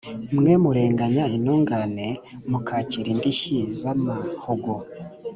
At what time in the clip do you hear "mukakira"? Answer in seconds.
2.49-3.07